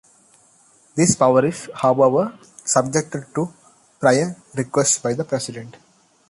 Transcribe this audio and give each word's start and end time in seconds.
This 0.95 1.15
power 1.15 1.45
is, 1.45 1.69
however, 1.75 2.35
subject 2.65 3.11
to 3.35 3.53
prior 3.99 4.35
request 4.57 5.03
by 5.03 5.13
the 5.13 5.23
President. 5.23 5.77